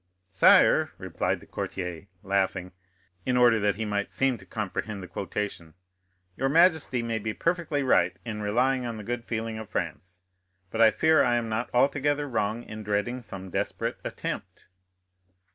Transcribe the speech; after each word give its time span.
"Sire," 0.31 0.93
replied 0.97 1.41
the 1.41 1.45
courtier, 1.45 2.07
laughing, 2.23 2.71
in 3.23 3.37
order 3.37 3.59
that 3.59 3.75
he 3.75 3.85
might 3.85 4.11
seem 4.11 4.35
to 4.39 4.47
comprehend 4.47 5.03
the 5.03 5.07
quotation, 5.07 5.75
"your 6.35 6.49
majesty 6.49 7.03
may 7.03 7.19
be 7.19 7.35
perfectly 7.35 7.83
right 7.83 8.17
in 8.25 8.41
relying 8.41 8.83
on 8.83 8.97
the 8.97 9.03
good 9.03 9.23
feeling 9.23 9.59
of 9.59 9.69
France, 9.69 10.23
but 10.71 10.81
I 10.81 10.89
fear 10.89 11.21
I 11.23 11.35
am 11.35 11.49
not 11.49 11.69
altogether 11.71 12.27
wrong 12.27 12.63
in 12.63 12.81
dreading 12.81 13.21
some 13.21 13.51
desperate 13.51 13.99
attempt." 14.03 14.65